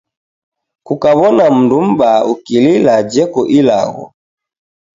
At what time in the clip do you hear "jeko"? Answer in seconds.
3.11-3.41